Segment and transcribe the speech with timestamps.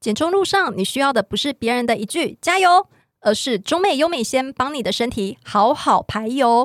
[0.00, 2.86] 减重路上，你需要的不是别人的一句“加油”，
[3.20, 6.64] 而是中美优美先帮你的身体好好排油。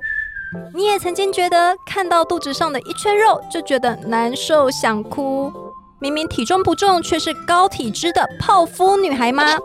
[0.75, 5.51] 你也曾经觉得看到肚子上的一圈肉就觉得难受想哭，
[5.99, 9.57] 明明体重不重却是高体脂的泡芙女孩吗？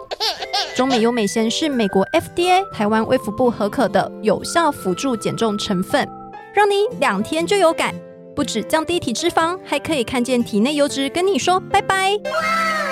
[0.75, 6.09] 中美优美先是美国 FDA、台湾卫福部核可的有效辅助减重成分，
[6.55, 7.95] 让你两天就有感。
[8.35, 12.19] 不止降低体脂肪，还可以看见体内油脂跟你说拜拜。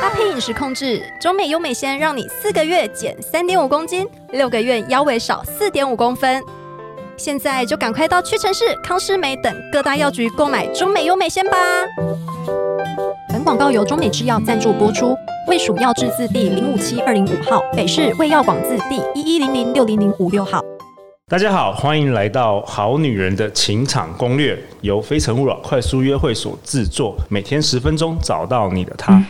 [0.01, 6.43] 搭配饮食控制，中美优美鲜让你四个月减三点五公斤，六个月腰围少四点五公分。
[7.17, 11.57] 现在就赶快到屈臣氏、康师美等各大药局购买中美优美鲜吧。
[13.31, 15.17] 本广告由中美制药赞助播出，
[15.49, 20.63] 卫署药字字第零五七二零五号，北市卫药广字第一一零零六零零五六号。
[21.29, 29.21] 大家好，欢迎来到《好女人的情场攻略》，由非诚勿扰快速约会所制作，每天十分钟，找到你的他。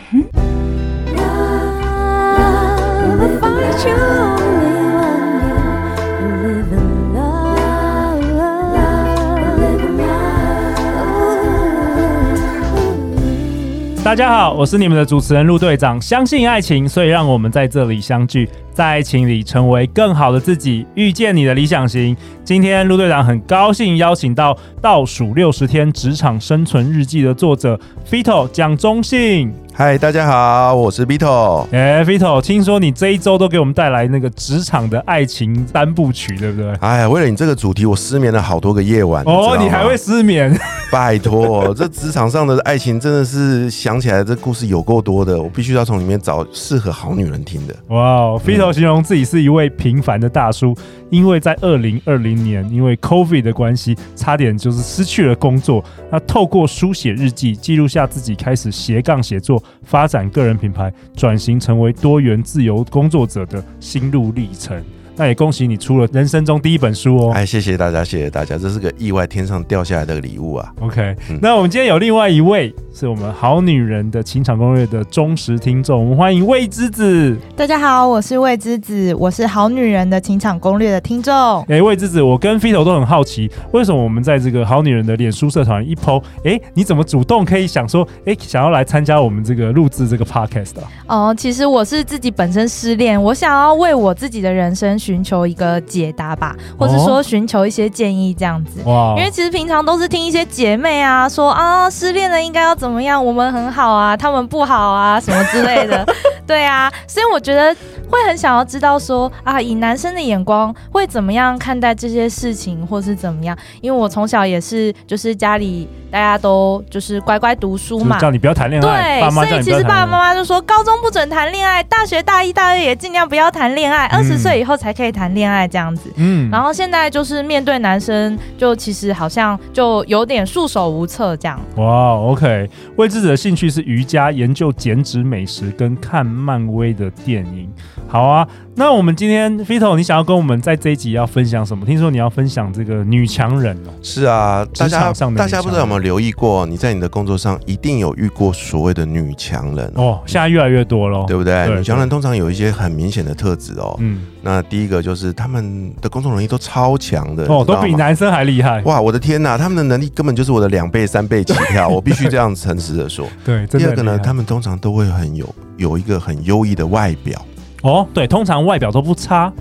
[14.03, 16.01] 大家好，我是你们的主持人陆队长。
[16.01, 18.49] 相信爱情，所以让我们在这里相聚。
[18.71, 22.15] 在爱情里成为更好的自己，遇见你的理想型。
[22.41, 27.77] 今天陆队长很高兴邀请到《倒数六十天职场生存日记》的作者
[28.09, 29.51] Fito 蒋中信。
[29.79, 31.63] 嗨，大家好，我是 Vito。
[31.71, 36.73] 哎，Vito，听说你这一周都给我们带来那个职场的爱情三部曲，对不对？
[36.79, 39.23] 哎呀，为了你这个主题，我失眠了好多个夜晚。
[39.25, 40.51] 哦，你，你还会失眠？
[40.91, 47.75] 拜托，这职场上的爱情真的是想起来这故事有够多的，我必须要从里面找适合好女人听的。
[47.89, 50.75] 哇，Vito 形容自己是一位平凡的大叔。
[51.09, 55.83] 因为在二零二零年，因为 COVID 的关系，差点就是失去了工作。
[56.11, 64.83] 那透过书写日记，记录下自己开始斜杠写作、发展个人品牌、转型成为多元自由工作者的心路历程。
[65.19, 67.31] 那也恭喜你出了人生中第一本书哦！
[67.33, 70.71] 哎，谢谢大家，谢谢大家，这是个意外天上掉下来的礼物啊。
[70.79, 77.35] OK，嗯，那我们今天有另外一位是我们好女人的情场攻略的忠实听众，我们欢迎魏之子。
[77.55, 81.33] 大家好，我是魏之子，我是好女人的情场攻略的听众。
[81.63, 90.83] 哎，魏之子，我跟 Fito 都很好奇，为什么我们在这个好女人的脸书社团一 po，哎，你怎么主动可以想说，哎，想要来参加我们这个录制这个 podcast 的？
[91.07, 94.95] 哦，其实我是自己本身失恋，我想要为我自己的人生。
[95.07, 98.81] 寻求一个解答吧，或是说寻求一些建议这样子。
[98.83, 99.15] 哇！
[99.17, 106.05] 因为其实平常都是听一些姐妹啊说啊，失恋了应该要怎么样，我们很好啊，他们不好啊，什么之类的。
[106.45, 107.73] 对啊，所以我觉得
[108.09, 113.57] 会很想要知道说啊，以男生的眼光会怎么样看待这些事情，或是怎么样？
[113.81, 115.87] 因为我从小也是，就是家里。
[116.09, 119.19] 大家都就是乖乖读书嘛，叫你不要谈恋爱。
[119.19, 126.09] 对，所以其实爸爸妈妈就说，高中不准谈恋爱，大学大一、大二也尽量不要谈恋爱，二十岁以后才可以谈恋爱这样子。
[126.15, 131.59] 嗯，然后现在就是面对男生，就其实好像就有点束手无策这样。
[131.75, 137.69] 哇，OK，魏之子的兴趣是瑜伽、研究减脂美食跟看漫威的电影。
[138.07, 138.47] 好啊。
[138.79, 141.83] 那我们今天 Fito，你想要跟我们在这一集要分享什么？
[141.83, 143.89] 听说你要分享这个女强人哦。
[144.03, 146.63] 是啊，大家大家不知道有没有留意过？
[146.67, 150.19] 你在你的工作上一定有遇过所谓的女强人哦。
[150.27, 151.67] 现在越来越多了，对不对？
[151.75, 153.95] 女强人通常有一些很明显的特质哦。
[153.99, 158.79] 嗯，那第一个就是他们的工作能力都超强的哦，都比男生还厉害。
[158.83, 163.25] 哇，我的天哪，他们的能力根本就是我的两倍、三倍起跳， 我必须这样诚实的说。
[163.43, 167.43] 对，第二个呢，他们通常都会很有有一个很优异的外表。
[167.83, 169.51] 哦，对，通常外表都不差，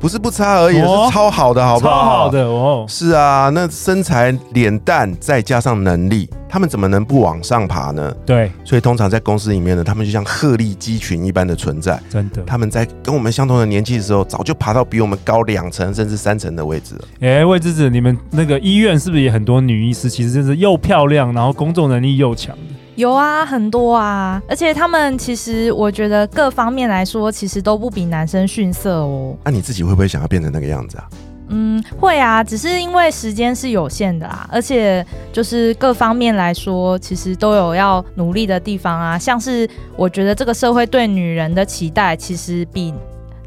[0.00, 1.92] 不是不差而已，哦、是超好的，好不好？
[1.92, 2.84] 超好的哦。
[2.88, 8.14] 是啊，那身材、脸蛋再加上能力，他们怎么能不往上爬呢？
[8.26, 11.98] 对，所以通常在公司里面呢，他们就像鹤立鸡群一般的存在。
[12.10, 17.04] 真的，他们在跟我们相同的年纪的时候，早就爬到比我们高两层甚至三层的位置了。
[17.20, 20.10] 哎、欸，魏之子，你们那个医院是不是也很多女医师？
[20.10, 22.54] 其实就是又漂亮，然后工作能力又强。
[22.96, 29.34] 有啊，很多啊，而且他们其实我觉得各方面来说，其实都不比男生逊色哦。
[29.44, 31.08] 那、啊、你自己会不会想要变成那个样子啊？
[31.48, 39.18] 嗯，会啊，只是因为时间是有限的啊，而且就是各方面来说，其实都有要努力的地方啊。
[39.18, 42.92] 像是我觉得这个社会对女人的期待，其实比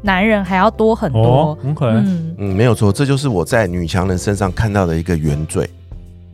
[0.02, 1.22] 男人还要多很多。
[1.22, 5.68] 哦、okay 嗯嗯，没有错，这就是我在女强人身上看到的一个原罪，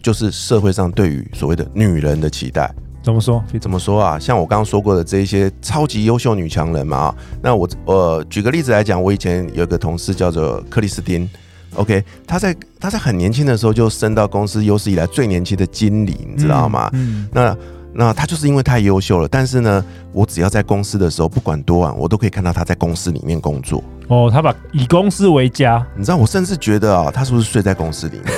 [0.03, 2.71] 就是社会上对于所谓的女人的期待。
[3.03, 3.43] 怎么说？
[3.61, 4.19] 怎么说啊？
[4.19, 11.29] 像我刚刚说过的这一些超级优秀女强人嘛，那我呃举个例子来讲，我以前有个同事叫做克里斯汀
[11.75, 16.89] ，OK，她在她在很年轻的时候就升到公司有史以来最年轻的经理，你知道吗？
[16.93, 17.57] 嗯，嗯，那
[17.93, 23.83] 那她就是因为太优秀了，但是呢，我只要在公司的时候，不管多晚，我都可以看到她在公司里面工作。
[24.09, 28.33] 哦，她把以公司为家，你知道，我甚至觉得啊，她是不是睡在公司里面？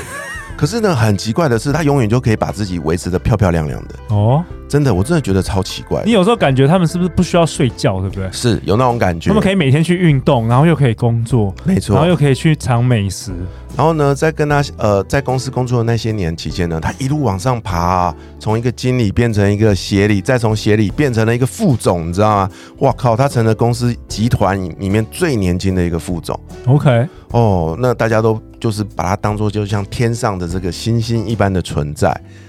[0.56, 3.94] 可是呢，很奇怪的是，他永远就可以把自己维持的漂漂亮亮的。
[4.08, 4.44] 哦。
[4.74, 6.02] 真的，我真的觉得超奇怪。
[6.04, 8.28] 你有时候感觉他们是不是不需要睡觉，对不对？
[8.32, 9.30] 是有那种感觉。
[9.30, 13.30] 他们可以每天去运动，然后又可以工作，没错，然后又可以去尝美食。
[13.76, 22.50] 然后呢，在跟他呃在公司工作的那些年期间呢，他一路往上爬啊，从一个经理变成一个协理，再从协理变成了一个副总，你知道吗？
[22.78, 26.36] 哇靠，他成了公司集团里面最年轻的一个副总。
[26.66, 32.08] OK，哦，那大家都就是把他当做就像天上的这个星星一般的存在，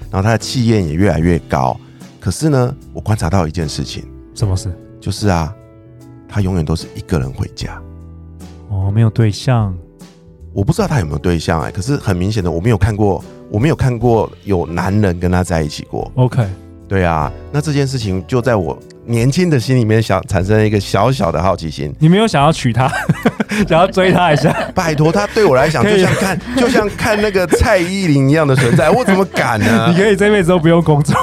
[0.10, 1.80] 然后他的气焰也越来越高。
[2.26, 4.76] 可是呢，我观察到一件事情，什么事？
[5.00, 5.54] 就是啊，
[6.28, 7.80] 他永远都是一个人回家。
[8.68, 9.78] 哦，没有对象。
[10.52, 16.12] 我不知道他有没有对象哎、欸，可是很明显的，我没有看过，我没有看过有男人跟他在一起过。
[16.16, 16.44] OK，
[16.88, 18.76] 对啊，那这件事情就在我
[19.06, 21.94] 年轻的心里面想产生一个小小的好奇心。
[22.00, 22.92] 你没有想要娶她，
[23.70, 24.52] 想要追她一下？
[24.74, 29.90] 拜托，他对我来讲就像看，就像看那个蔡依林一样的存在，我怎么敢呢？
[29.94, 31.16] 你可以这辈子都不用工作。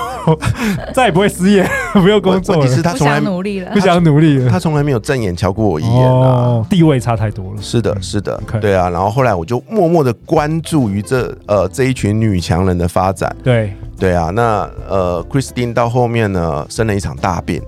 [0.94, 2.66] 再也不会失业， 不用工作了。
[2.66, 4.50] 题，是他从来不想努力了，不想努力了。
[4.50, 7.60] 他从来没有正眼瞧过我一眼啊，哦，地位差太多了。
[7.60, 8.60] 是的，是的，Okay.
[8.60, 8.88] 对啊。
[8.90, 13.34] 然后后来我就默默的关注于这呃这一群女强人的发展。
[13.42, 17.62] 对对啊，那呃，Christine 到后面呢生了一场大病，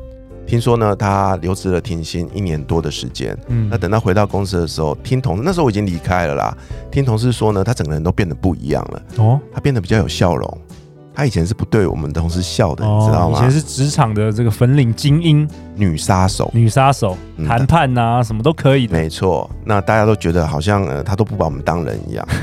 [0.46, 3.36] 听说呢她留职了停薪一年多的时间。
[3.48, 6.56] 嗯，那等到回到公司的时候，听同那时候我已经离开了啦。
[6.90, 9.02] 听同事说呢，她整个人都变得不一样了。
[9.18, 10.58] 哦，她变得比较有笑容。
[11.14, 13.38] 他以前是不对我们同事笑的，哦、你知道吗？
[13.38, 17.16] 以前是职场的这个粉领精英，女杀手，女杀手，
[17.46, 18.92] 谈、嗯、判啊，什么都可以的。
[18.92, 22.26] 没错，那大家都觉得好像呃，他都不把我们当人一样。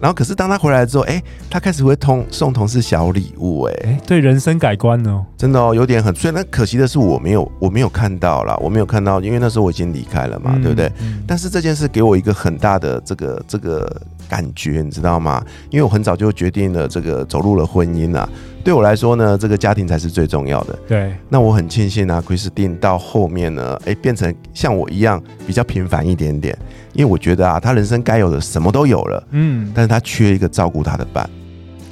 [0.00, 6.14] 然后，可是当他回来之后，哎、欸，他开始会通送同事小礼物、欸，哎，对人生改观哦，真的哦，有点很。
[6.14, 10.92] 虽然可惜的是，我没有，我没有看到啦，我没有看到，因为那时候我已经离开了嘛，嗯、对不对？
[11.00, 15.44] 嗯、但是这件事给我一个很大的这个这个感觉，你知道吗？
[15.70, 18.28] 因为我很早就决定了这个走入了婚姻啊。
[18.62, 20.78] 对我来说呢，这个家庭才是最重要的。
[20.88, 26.56] 对，那我很庆幸啊，Christine 到后面呢，哎，变成像我一样比较平凡一点点。
[26.94, 31.28] 因为我觉得啊，他人生该有的什么都有了，嗯，但是他缺一个照顾他的伴。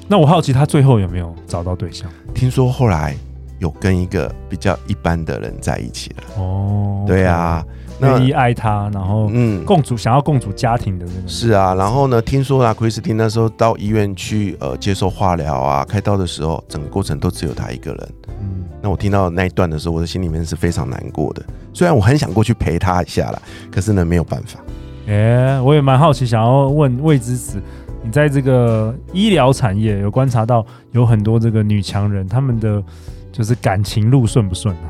[0.08, 2.08] 那我好奇他最后有没有找到对象？
[2.32, 3.14] 听说后来
[3.58, 6.43] 有跟一个比较一般的人在一起了。
[6.43, 7.64] 哦，对啊，
[8.02, 11.28] 愿意爱他，然后嗯，共主想要共主家庭的那个。
[11.28, 18.08] 是啊，然后呢，听说啊，Christine 那时候到医院去呃接受化疗啊，开刀的时候，整个过程都只有他一个人。
[18.40, 21.43] 嗯，那我听到那一段的时候，我的心里面是非常难过的。
[21.72, 23.40] 虽然我很想过去陪他一下啦，
[23.70, 24.58] 可是呢，没有办法。
[25.06, 27.60] 哎、欸，我也蛮好奇，想要问魏之子，
[28.02, 32.82] 你在这个医疗产业有观察到有很多这个女强人，她们的
[33.32, 34.81] 就是感情路顺不顺呢？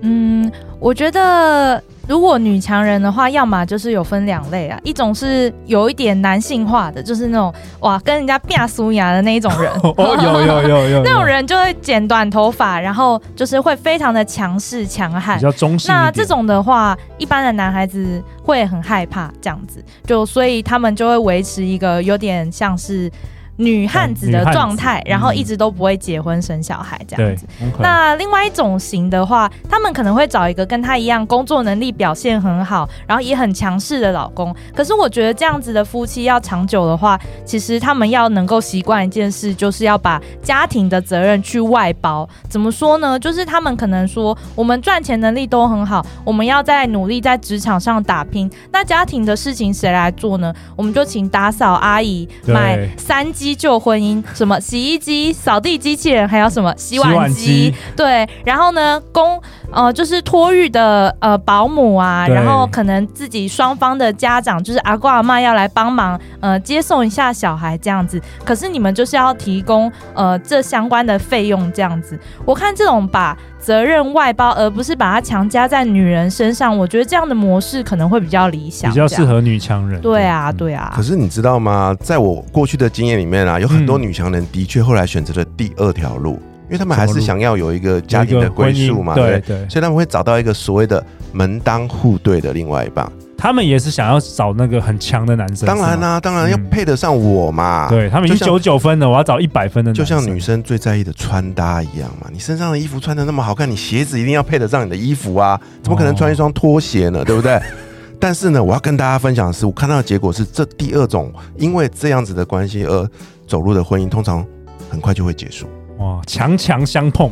[0.00, 1.82] 嗯，我觉得。
[2.08, 15.94] 如果女强人的话，要么就是有分两类啊，一种是有一点男性化的，就是那种哇跟人家变苏牙的那一种人， 哦，有有有有，有，那种人就会剪短头发，然后就是会非常的强势强悍，比较中性。
[15.94, 23.12] 那这种的话，一般的男孩子会很害怕这样子，就所以他们就会维持一个有点像是。
[23.58, 27.44] 女汉子的状态，然后一直都不会结婚生小孩这样子。
[27.80, 34.54] 那另外一种型的话，他们可能会找一个跟他一样工作能力表现很好，然后也很强势的老公。
[34.74, 42.28] 可是我觉得这样子的夫妻要长久的话，其实他们要能够习惯一件事，就是要把家庭的责任去外包。
[42.48, 43.18] 怎么说呢？
[43.18, 48.48] 就是他们可能说，我们赚钱能力都很好，我们要在努力在职场上打拼。
[48.70, 50.54] 那家庭的事情谁来做呢？
[50.76, 53.58] 我们就请打扫阿姨买三机。
[53.58, 57.74] 旧婚姻，什么洗衣机、扫地机器人，还有什么洗碗机？
[57.96, 68.22] 对，然后呢，公呃就是托育的呃保姆啊，然后可能自己双方的家长就是阿公阿妈要来帮忙呃接送一下小孩这样子。
[68.44, 72.16] 可是你们就是要提供呃这相关的费用这样子。
[72.44, 80.00] 我看这种把责任外包，而不是把它强加在女人身上，我觉得这样的模式可能会比较理想，比较适合女强人。
[80.00, 80.92] 对啊，对啊。
[80.94, 81.94] 可是你知道吗？
[82.00, 89.68] 在我过去的经验里面啊，有很多女强人的确后来选择了第二条路，因为他们还是想要有一个家庭的归宿嘛，对对。
[89.68, 93.10] 所以他们会找到一个所谓的门当户对的另外一半。
[93.38, 97.86] 他们也是想要找那个很强的男生，当然啦、啊，当然要配得上我嘛。
[97.88, 100.04] 嗯、对他们已经九九分了，我要找一百分的男生。
[100.04, 107.20] 就像女生最在意的穿搭一样嘛，你身上的衣服穿的那么好看，你鞋子一定要配得上你的衣服啊，怎么可能穿一双拖鞋呢？
[107.20, 107.60] 哦、对不对？
[108.20, 113.08] 但是呢，我要跟大家分享的是，我看到的结果是，这第二种因为这样子的关系而
[113.46, 114.44] 走入的婚姻，通常
[114.90, 115.68] 很快就会结束。
[115.98, 117.30] 哇，强强相碰，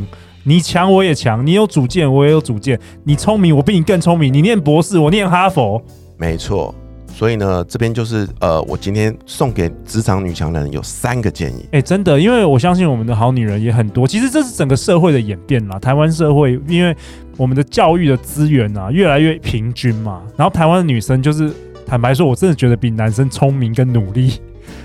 [0.49, 5.83] 你强我也强，你有主见我也有主见，你聪明我比你更聪明，你念博士我念哈佛，
[6.17, 6.73] 没错。
[7.09, 11.63] 所以呢，这边就是呃，我今天送给职场女强人有三个建议。
[11.73, 14.07] 哎、欸，真的，因为我相信我们的好女人也很多。
[14.07, 15.79] 其实这是整个社会的演变啦。
[15.81, 16.95] 台湾社会因为
[17.37, 21.51] 我们的教育的资源啊越来越平均嘛，然后台湾的女生就是
[21.87, 24.35] 坦白说，我真的觉得比男生聪明跟努力。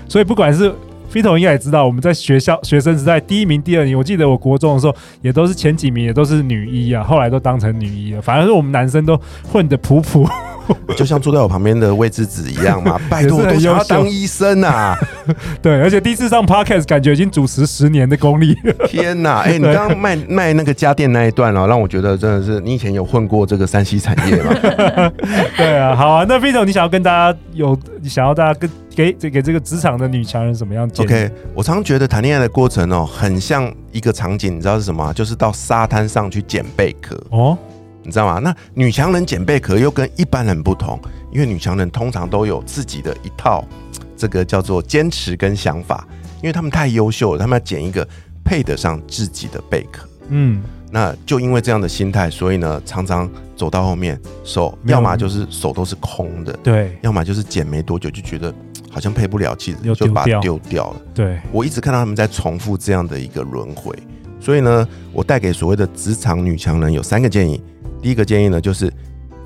[0.08, 0.74] 所以不管是
[1.12, 8.22] Vito 应该也知道，我们在学校学生时代第一名、第二名，我记得我国中的时候也都是前几名，也都是女一啊，后来都当成女一了。
[8.22, 10.26] 反而是我们男生都混得普普。
[10.96, 14.96] 就像坐在我旁边的魏之子一样嘛，拜托，都想要当医生啊！
[15.60, 18.56] 对，而且第一次上 Podcast，感觉已经主持十年的功力。
[18.86, 19.40] 天哪！
[19.40, 24.54] 哎、欸，你刚刚卖卖那个家电那一段哦，让我觉得真的是你以前有混过这个山西产业吗？
[25.58, 26.24] 对啊，好啊。
[26.28, 35.12] 那 Vito，你想要跟大家有，你想要大家跟给给给这个职场的女强人什么样？OK，我常觉得谈恋爱的过程哦，很像一个场景，你知道是什么？
[35.14, 37.56] 就是到沙滩上去捡贝壳哦。
[38.04, 38.40] 你知道吗？
[38.40, 40.98] 那女强人捡贝壳又跟一般人不同，
[41.30, 43.64] 因为女强人通常都有自己的一套，
[44.16, 46.04] 这个叫做坚持跟想法，
[46.42, 48.06] 因为他们太优秀了，他们要捡一个
[48.44, 50.08] 配得上自己的贝壳。
[50.30, 58.52] 嗯，那就因为这样的心态，所以呢，常常走到后面手，要么就是手都是空的，对，要么就是捡没多久就觉得
[58.92, 61.00] 好像配不了气，就把它丢掉了。
[61.14, 63.96] 对，我一直看到他们在重复这样的一个轮回，
[64.38, 67.60] 所以呢，我带给所谓的职场女强人有三个建议。
[68.02, 68.92] 第一个建议呢，就是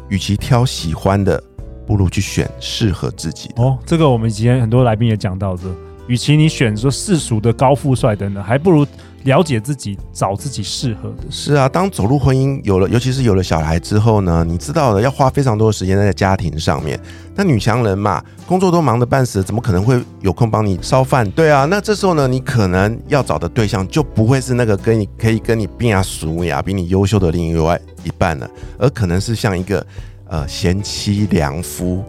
[0.08, 1.40] 与其挑喜欢的，
[1.86, 3.62] 不如去选适合自己的。
[3.62, 5.64] 哦，这个我们以前很多来宾也讲到这，
[6.08, 8.84] 与其你选说世俗的高富帅等等，还不如
[9.26, 11.24] 了解自己，找自己适合的。
[11.30, 16.98] 是啊，当走入婚姻，有了，尤其是有了小孩之后呢，你知道的，要花非常多的时间在家庭上面。
[17.34, 21.28] 那女强人嘛，工作都忙得半死，怎么可能会有空帮你烧饭？
[21.32, 29.84] 对啊，那这时候呢，你可能要找的对象就不会是那个跟你可以跟你并啊熟呀，比你优秀的另外一半了，而可能是像一个
[30.28, 32.02] 呃贤妻良夫。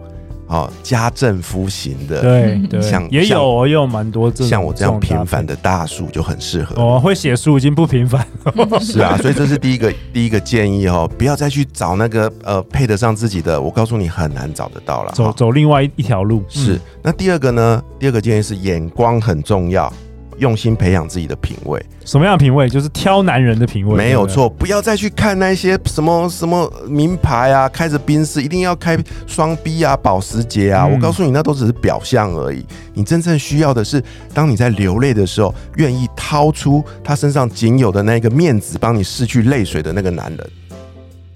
[0.48, 6.74] 哦，家政夫型的，对对，像也有哦也有蛮多这种，像我这样平凡的大叔就很适合。
[6.76, 8.80] 哦，会写书已经不平凡了。
[8.80, 15.12] 是啊，所以这是第一个第一个建议哦，不要再去找那个呃配得上自己的，我告诉你很难找得到了。
[15.12, 16.42] 走走另外一条路。
[16.48, 17.82] 是，嗯，那第二个呢？
[17.98, 19.92] 第二个建议是眼光很重要。
[20.38, 22.68] 用心培养自己的品味，什么样的品味？
[22.68, 24.48] 就是挑男人的品味，没有错。
[24.48, 30.86] 不要再去看那些什么什么名牌啊，开着宾士，一定要开双 B 啊，保时捷啊。
[30.86, 32.64] 嗯、我告诉你，那都只是表象而已。
[32.94, 34.02] 你真正需要的是，
[34.32, 40.50] 当你在流泪的时候，愿意掏出他身上仅有的那个面子，帮你拭去泪水的那个男人。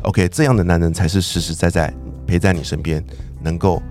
[0.03, 1.93] OK，这样的男人才是实实在在
[2.27, 3.05] 陪在你身边，
[3.43, 3.83] 能够。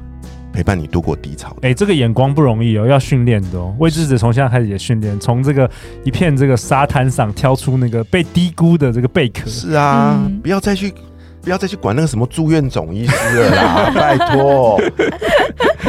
[0.51, 1.49] 陪伴你度过低潮。
[1.61, 3.73] 哎、欸，这个眼光不容易哦，要训练的哦。
[3.79, 5.69] 魏之子从现在开始也训练，从这个
[6.03, 9.49] 一片这个沙滩上挑出那个被低估的这个贝壳。
[9.49, 10.93] 是啊，嗯、不要再去，
[11.41, 14.79] 不要再去管那个什么住院总医师了啦， 拜托。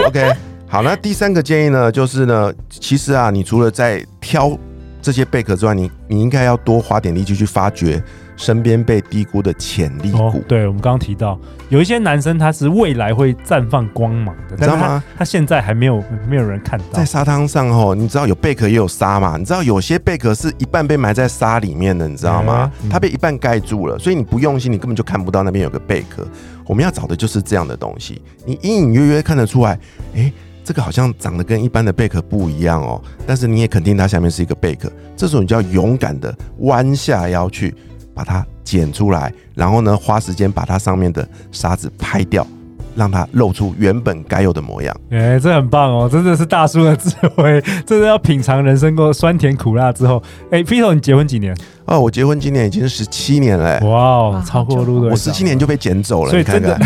[0.06, 0.32] OK，
[0.68, 4.56] 好，那第三个建议呢，就是呢，其实啊，你除了在挑
[5.00, 8.02] 这些贝壳之外，你你应该要多花点力气去发掘。
[8.42, 10.18] 身边被低估的潜力股。
[10.18, 15.02] 哦，对，我们刚刚提到有一些男生他是未来会绽放光芒的，你知道吗？
[15.16, 16.84] 他，现在还没有没有人看到。
[16.92, 19.36] 在沙滩上哦，你知道有贝壳也有沙嘛？
[19.38, 22.68] 你知道有些贝壳是一半被埋在沙里面的，你知道吗？
[22.82, 26.26] 嗯、它被一半盖住了，所以你不用心，你根本就看不到那边有个贝壳。
[26.66, 29.78] 我们要找的就是这样的东西，你隐隐约约看得出来，
[30.16, 30.32] 哎，
[30.64, 34.90] 这个好像长得跟一般的贝壳不一样哦，但是你也肯定它下面是一个贝壳。
[35.16, 37.74] 这时候你就要勇敢的弯下腰去。
[38.14, 42.46] 把它剪出来，然后呢，花时间把它上面的沙子拍掉，
[42.94, 44.94] 让它露出原本该有的模样。
[45.10, 50.22] 哎、欸，这很棒哦，真的是大叔的智慧， 真的要品尝人生过酸甜苦辣之后。
[50.50, 51.56] 哎、，Peter，你结婚几年？
[51.84, 53.80] 哦，我结婚今年已经十七年了。
[53.80, 56.78] 哇哦，超过我十七年就被捡走了，所以真的。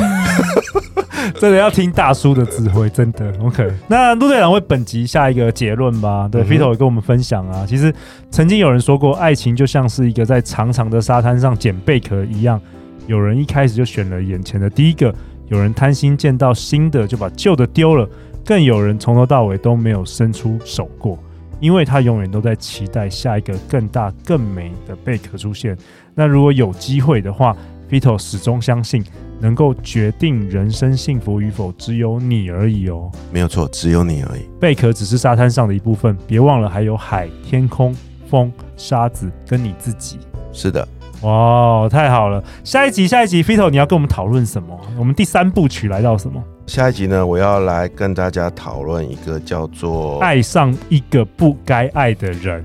[1.41, 3.71] 真的要听大叔的指挥，真的 OK。
[3.89, 6.29] 那陆队长为本集下一个结论吧。
[6.31, 7.67] 对，Fito 也跟我们分享啊。
[7.67, 7.93] 其实
[8.31, 12.61] 曾经有人说过，爱情就像是一个在长长的沙滩上捡贝壳一样，
[13.07, 15.15] 有人一开始就选了眼前的第一个，
[15.49, 18.09] 有人贪心见到新的就把旧的丢了，
[18.45, 21.19] 更有人从头到尾都没有伸出手过，
[21.61, 25.77] 因为他永远都在期待下一个更大更美的贝壳出现。
[26.15, 27.57] 那如果有机会的话
[27.91, 29.05] ，Vito 始终相信。
[29.39, 33.13] 能够决定人生幸福与否，只有你而已哦。
[33.31, 34.49] 没有错，只有你而已。
[34.59, 37.95] 贝壳只是沙滩上的一部分，别忘了还有海、天空、
[38.31, 40.19] 风、沙子跟你自己。
[40.55, 40.89] 是的，
[41.21, 42.43] 哇，太好了！
[42.65, 44.75] 下一集，下一集，Vito，你要跟我们讨论什么？
[44.99, 46.43] 我们第三部曲来到什么？
[46.67, 52.65] 下一集呢，我要来跟大家讨论一个叫做“爱上一个不该爱的人”。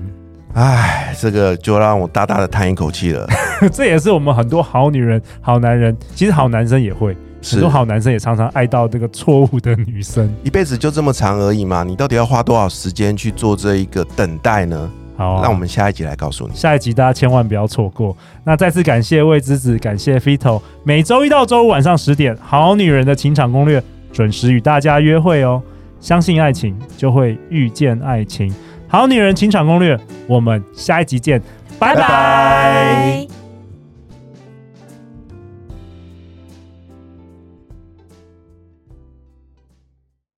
[0.54, 3.26] 唉，这个就让我大大的叹一口气了。
[3.72, 10.30] 这也是我们很多好女人、好男人，其实好男生也会，很多好男生也常常爱到这个错误的女生。
[10.42, 14.90] 一辈子就这么长而已嘛，你到底要花多少时间去做这一个等待呢？
[15.16, 16.54] 好、啊，那我们下一集来告诉你。
[16.54, 18.14] 下一集大家千万不要错过。
[18.44, 23.80] 那再次感谢魏之子，感谢 Fito 每周一到周五晚上十点，《好女人的情场攻略》
[24.12, 25.62] 准时与大家约会哦。
[26.00, 28.52] 相信爱情，就会遇见爱情。
[28.92, 31.42] 好女人情场攻略，我们下一集见，
[31.78, 33.31] 拜拜。